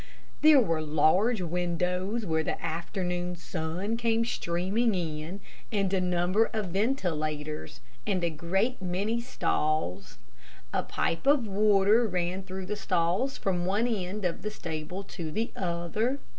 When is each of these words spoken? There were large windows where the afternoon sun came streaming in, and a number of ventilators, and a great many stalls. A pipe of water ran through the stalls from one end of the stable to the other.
There 0.41 0.59
were 0.59 0.81
large 0.81 1.41
windows 1.43 2.25
where 2.25 2.41
the 2.41 2.59
afternoon 2.59 3.35
sun 3.35 3.97
came 3.97 4.25
streaming 4.25 4.95
in, 4.95 5.41
and 5.71 5.93
a 5.93 6.01
number 6.01 6.45
of 6.53 6.69
ventilators, 6.71 7.81
and 8.07 8.23
a 8.23 8.31
great 8.31 8.81
many 8.81 9.21
stalls. 9.21 10.17
A 10.73 10.81
pipe 10.81 11.27
of 11.27 11.45
water 11.47 12.07
ran 12.07 12.41
through 12.41 12.65
the 12.65 12.75
stalls 12.75 13.37
from 13.37 13.67
one 13.67 13.85
end 13.85 14.25
of 14.25 14.41
the 14.41 14.49
stable 14.49 15.03
to 15.03 15.29
the 15.29 15.51
other. 15.55 16.17